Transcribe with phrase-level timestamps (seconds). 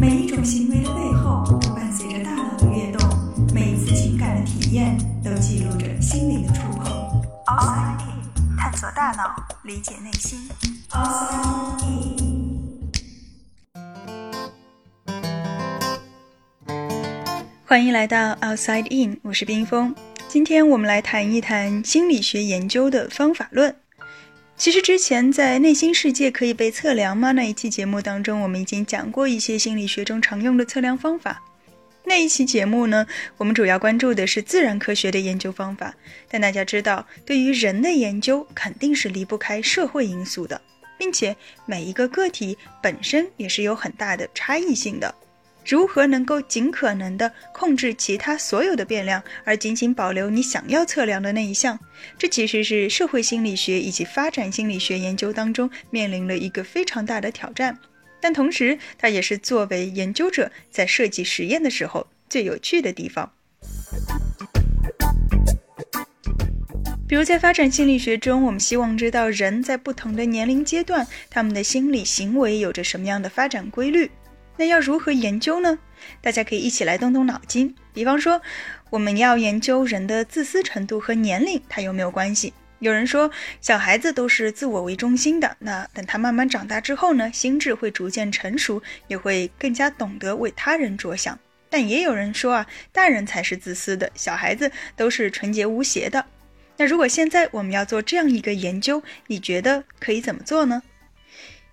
[0.00, 3.06] 每一种行为的背后都伴随着大脑的跃动，
[3.52, 6.90] 每一次情感的体验都记录着心灵的触碰。
[7.44, 10.48] Outside In，探索大脑，理解内心。
[10.88, 12.90] Outside In。
[17.66, 19.94] 欢迎来到 Outside In，我是冰峰。
[20.28, 23.76] 今天我们来谈一谈心理学研究的方法论。
[24.60, 27.32] 其实之前在内心世界可以被测量吗？
[27.32, 31.42] 那一期节目当中，我们已经讲过一些心理学中常用的测量方法。
[32.04, 33.06] 那一期节目呢，
[33.38, 35.94] 我们主要关注的是自然科学的研究方法。
[36.28, 40.60] 但大家知道，对于人的研究肯定是离不开社会因素的，
[40.98, 41.34] 并且
[41.64, 45.14] 每一个个体本身也是有很大的差异性的。
[45.64, 51.78] 如何能够尽可能的控制其他所有的变量，而仅仅保留你想要测量的那一项？
[52.18, 57.78] 这其实是社会心理学以及发展心理学研究当中面临了一个非常大的挑战。
[58.20, 63.30] 但同时，它也是作为研究者在设计实验的时候最有趣的地方。
[67.08, 74.10] 比如在发展心理学中，我们希望知道人在不同的年龄阶段，他们的心理行为有着什么样的发展规律。
[74.60, 75.78] 那要如何研究呢？
[76.20, 77.74] 大家可以一起来动动脑筋。
[77.94, 78.42] 比方说，
[78.90, 82.52] 我们要研究人的自私程度和年龄，它有没有关系？
[82.80, 83.30] 有人说，
[83.62, 91.38] 小孩子都是自我为中心的，那等他慢慢长大之后呢，心智会逐渐成熟，也会更加懂得为他人着想。
[91.70, 96.26] 但也有人说啊，大人才是自私的，小孩子都是纯洁无邪的。
[96.76, 100.82] 那如果现在我们要做这样一个研究，你觉得可以怎么做呢？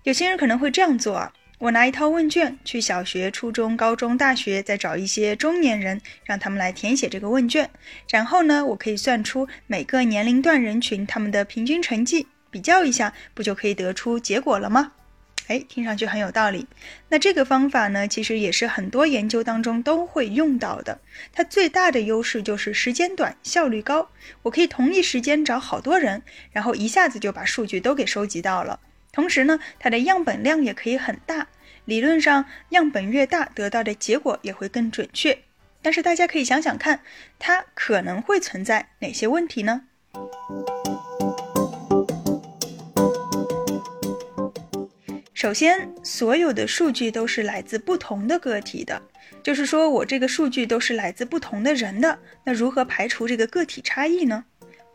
[0.04, 1.30] 有些人可能会这样做啊。
[1.58, 7.68] 我拿一套问卷去小学、初中、高中、大学，再找一些中年人，让他们来填写这个问卷。
[8.08, 14.92] 然后呢，我可以算出每个年龄段人群他们的平均成绩，比较一下，不就可以得出结果了吗？
[15.48, 16.68] 哎，听上去很有道理。
[17.08, 21.00] 那这个方法呢，其实也是很多研究当中都会用到的。
[21.32, 24.10] 它最大的优势就是时间短、效率高。
[24.42, 26.22] 我可以同一时间找好多人，
[26.52, 28.78] 然后一下子就把数据都给收集到了。
[29.12, 31.48] 同时呢，它的样本量也可以很大，
[31.84, 35.38] 理论上样本越大，得到的结果也会更准确。
[35.80, 37.00] 但是大家可以想想看，
[37.38, 39.82] 它可能会存在哪些问题呢？
[45.32, 49.00] 首先，所有的数据都是来自不同的个体的，
[49.40, 52.18] 就是说我这个数据都是来自不同的人的。
[52.44, 54.44] 那如何排除这个个体差异呢？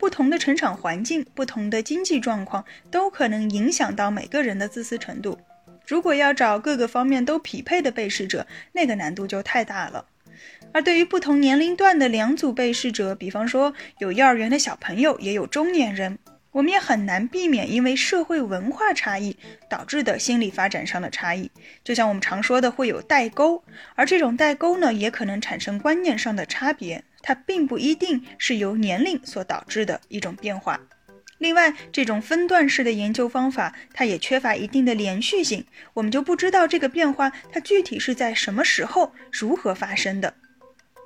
[0.04, 5.38] 不同的成长环境、不同的经济状况，都可能影响到每个人的自私程度。
[5.86, 10.04] 如果要找各个方面都匹配的被试者，那个难度就太大了。
[10.72, 16.18] 而对于不同年龄段的两组被试者，比方说有幼儿园的小朋友，也有中年人，
[16.52, 19.38] 我们也很难避免因为社会文化差异
[19.70, 21.50] 导致的心理发展上的差异。
[21.82, 27.02] 就像我们常说的，会有代沟，而这种代沟呢，也可能产生观念上的差别。
[27.26, 30.78] 它并不一定是由年龄所导致的一种变化。
[31.38, 35.64] 另外，这种分段式的研究方法，它也缺乏一定的连续性，
[35.94, 40.34] 我们就不知道这个变化它具体是在什么时候、如何发生的。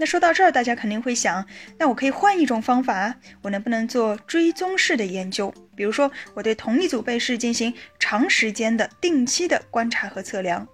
[0.01, 1.47] 那说到这儿，大家肯定会想，
[1.79, 5.53] 那我可以换一种方法，我能不能做追踪式的研究？
[5.75, 10.67] 比如说，我对同一组被试进行长时间的、定期的观察和测量。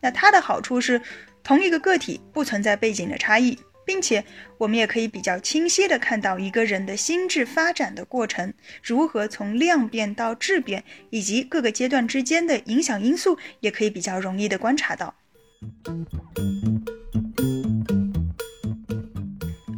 [0.00, 1.00] 那它的好处是，
[1.44, 3.56] 同一个个体不存在背景的差异。
[3.84, 4.24] 并且，
[4.58, 15.14] 我们也可以比较清晰地看到一个人的心智发展的过程，如何从量变到质变，以及各个阶段之间的影响因素，也可以比较容易地观察到。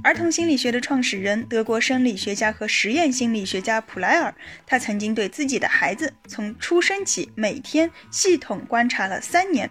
[0.03, 4.34] 儿童心理学的创始人，德国生理学家和实验心理学家普莱尔，
[4.66, 9.71] 他曾经对自己的孩子从出生起每天系统观察了三年，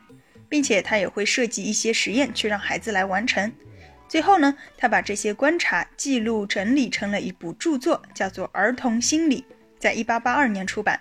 [0.50, 3.54] 并且他也会设计一些实验去让孩子来完成。
[4.14, 9.42] 最后呢，他把这些观察记录整理成了一部著作，叫做《儿童心理》，
[9.80, 11.00] 在一八八二年出版。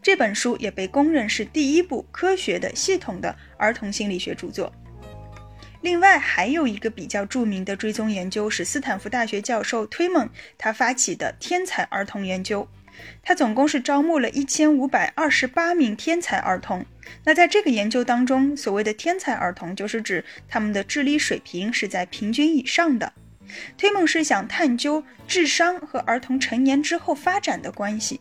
[0.00, 4.72] 这本书也被公认是第一部科学的、系统的儿童心理学著作。
[5.80, 12.68] 另外，还有一个比较著名的追踪研究是斯坦福大学教授推蒙他发起的天才儿童研究。
[13.22, 16.84] 他总共是招募了一千五百二十八名天才儿童。
[17.24, 23.12] 那在这个研究当中，所谓的天才儿童，就是指他们的智力水平是在平均以上的。
[23.76, 28.20] 推梦是想探究智商和儿童成年之后发展的关系。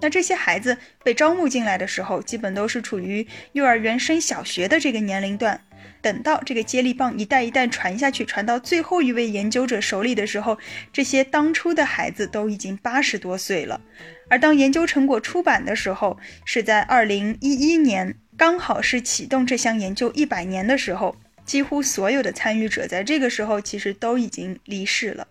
[0.00, 5.58] 那这些孩子被招募进来的时候，基本都是处于幼儿园升小学的这个年龄段。
[6.00, 10.58] 等到这个接力棒一代一代传下去，传到最后一位研究者手里的时候，
[10.92, 13.80] 这些当初的孩子都已经八十多岁了。
[14.28, 21.16] 而当研究成果出版的时候，是在二零一一年，刚好是启动这项研究一百年的时候。
[21.44, 25.28] 几乎所有的参与者在这个时候其实都已经离世了。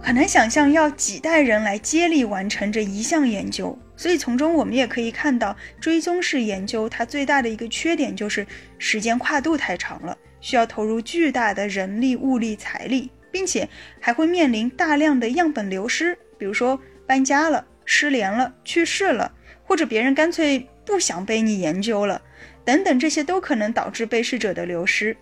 [0.00, 8.46] 很难想象要几代人来接力完成这一项研究，所以从中我们也可以看到，追踪式研究它最大的一个缺点就是
[8.78, 13.68] 时间跨度太长了，需要投入巨大的人力、物力、财力，并且
[14.00, 19.32] 还会面临大量的样本流失，比如说搬家了、失联了、去世了，
[19.64, 22.20] 或者别人干脆不想被你研究了，
[22.64, 25.16] 等等，这些都可能导致被试者的流失。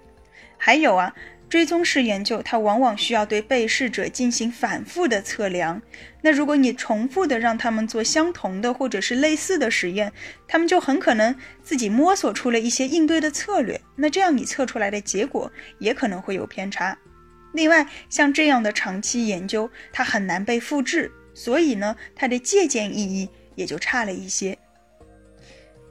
[0.59, 1.15] 还有啊。
[1.49, 5.81] 追踪式研究，它往往需要对被试者进行反复的测量。
[6.23, 10.13] 那如果你重复的让他们做相同的或者是类似的实验，
[10.49, 13.81] 他们就很可能自己摸索出了一些应对的策略。
[13.95, 16.99] 那这样你测出来的结果也可能会有偏差。
[17.53, 24.59] 另外，像这样的长期研究，它很难被复制，所以呢，它的借鉴意义也就差了一些。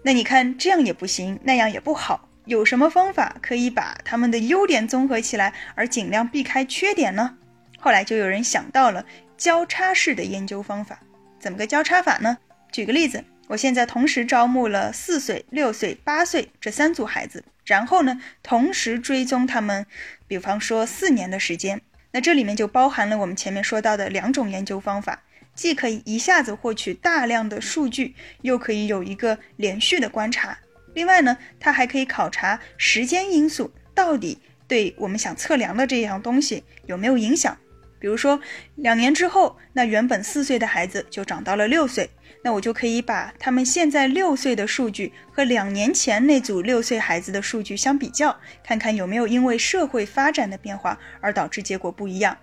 [0.03, 2.27] 那你看，这样也不行，那样也不好。
[2.45, 7.37] 有什么方法可以把他们的优点综合起来，而尽量避开缺点呢？
[7.79, 9.05] 后来就有人想到了
[9.37, 10.99] 交叉式的研究方法。
[11.39, 12.37] 怎么个交叉法呢？
[12.71, 19.85] 举个例子，我现在同时招募了四岁、六岁、八岁这三组孩子，然后呢，同时追踪他们，
[20.27, 21.81] 比方说四年的时间。
[22.11, 25.23] 那这里面就包含了我们前面说到的两种研究方法，
[25.55, 30.57] 既可以一下子获取大量的数据，又可以有一个连续的观察。
[30.93, 37.57] 另外呢，它还可以考察时间因素到底对我们想测量的这样东西有没有影响。
[37.99, 38.37] 比如说，
[38.75, 42.09] 两年之后，那原本四岁的孩子就长到了六岁，
[42.43, 52.37] 那我就可以把他们现在六岁的数据和两年前那组六岁孩子的数据相比较，看看有没有因为社会发展的变化而导致结果不一样。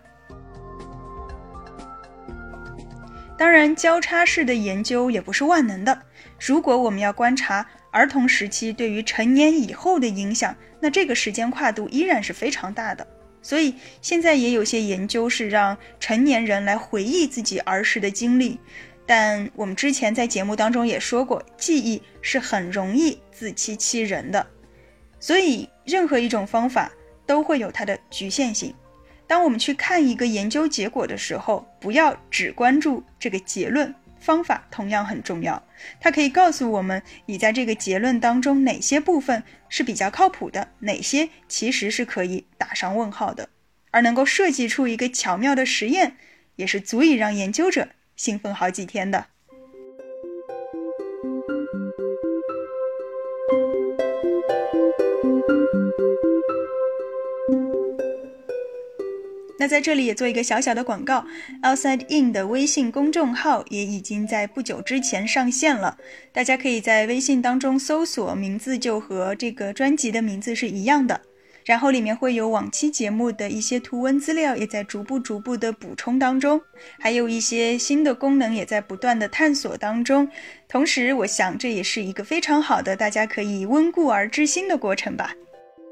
[3.41, 5.99] 当然，交叉式的研究也不是万能的。
[6.39, 13.07] 如果我们要观察，儿童时期对于成年以后的影响，那这个时间跨度依然是非常大的。
[13.41, 18.61] 所以现在也有些研究是让成年人来回忆自己儿时的经历，
[19.07, 24.47] 但我们之前在节目当中也说过，记忆是很容易自欺欺人的。
[25.19, 26.93] 所以任何一种方法
[27.25, 28.75] 都会有它的局限性。
[29.31, 33.95] 当我们去看一个研究结果的时候，不要只关注这个结论。
[34.19, 35.63] 方法同样很重要，
[36.01, 43.49] 它可以告诉我们你在这个结论当中哪些部分是比较靠谱的，哪些其实是可以打上问号的。
[43.93, 46.17] 而能够设计出一个巧妙的实验，
[46.57, 49.27] 也是足以让研究者兴奋好几天的。
[59.61, 61.23] 那在这里也做一个小小的广告
[61.63, 65.99] ，Outside In 的微信公众号也已经在不久之前上线了，
[66.33, 71.21] 大家可以在微信当中搜索，名字就和这个专辑的名字是一样的，
[71.67, 76.59] 然后里面会有往期节目的一些图文资料，也在逐步逐步的补充当中，
[76.99, 80.27] 还有一些新的功能也在不断的探索当中。
[80.71, 85.35] 同时，我想这也是一个非常好的大家可以温故而知新的过程吧。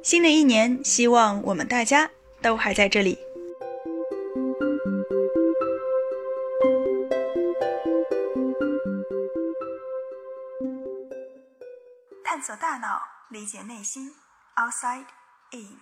[0.02, 2.08] 新的一年，希望我们大家
[2.40, 3.18] 都还在这里。
[12.48, 14.16] 的大脑，理解内心。
[14.56, 15.06] Outside
[15.50, 15.80] in。